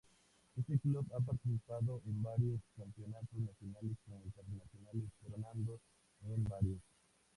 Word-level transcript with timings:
Este 0.57 0.79
club 0.79 1.05
ha 1.13 1.19
participado 1.19 2.01
en 2.07 2.23
varios 2.23 2.59
campeonatos 2.75 3.37
nacionales 3.37 3.95
como 4.07 4.19
internacionales 4.25 5.11
coronando 5.21 5.79
en 6.23 6.43
varios. 6.43 6.79